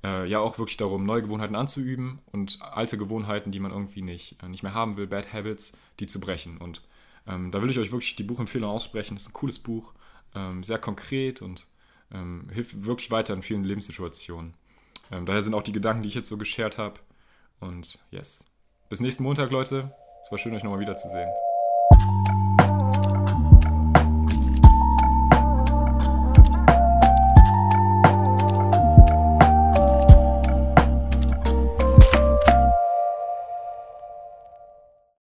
äh, 0.04 0.28
ja 0.28 0.38
auch 0.38 0.58
wirklich 0.58 0.76
darum, 0.76 1.04
neue 1.04 1.22
Gewohnheiten 1.22 1.56
anzuüben 1.56 2.20
und 2.32 2.58
alte 2.62 2.98
Gewohnheiten, 2.98 3.52
die 3.52 3.60
man 3.60 3.72
irgendwie 3.72 4.02
nicht, 4.02 4.42
äh, 4.42 4.48
nicht 4.48 4.62
mehr 4.62 4.74
haben 4.74 4.96
will, 4.96 5.06
Bad 5.06 5.32
Habits, 5.32 5.76
die 6.00 6.06
zu 6.06 6.20
brechen. 6.20 6.58
Und 6.58 6.82
ähm, 7.28 7.50
da 7.52 7.62
will 7.62 7.70
ich 7.70 7.78
euch 7.78 7.92
wirklich 7.92 8.16
die 8.16 8.22
Buchempfehlung 8.22 8.70
aussprechen. 8.70 9.14
Das 9.14 9.24
ist 9.24 9.30
ein 9.30 9.34
cooles 9.34 9.58
Buch, 9.58 9.92
ähm, 10.34 10.64
sehr 10.64 10.78
konkret 10.78 11.42
und 11.42 11.66
ähm, 12.12 12.48
hilft 12.52 12.84
wirklich 12.84 13.10
weiter 13.10 13.34
in 13.34 13.42
vielen 13.42 13.64
Lebenssituationen. 13.64 14.54
Ähm, 15.10 15.26
daher 15.26 15.42
sind 15.42 15.54
auch 15.54 15.62
die 15.62 15.72
Gedanken, 15.72 16.02
die 16.02 16.08
ich 16.08 16.14
jetzt 16.14 16.28
so 16.28 16.38
geshared 16.38 16.78
habe. 16.78 17.00
Und 17.60 17.98
yes. 18.10 18.46
Bis 18.88 19.00
nächsten 19.00 19.22
Montag, 19.22 19.50
Leute. 19.50 19.92
Es 20.22 20.30
war 20.30 20.38
schön, 20.38 20.54
euch 20.54 20.62
nochmal 20.62 20.80
wiederzusehen. 20.80 21.28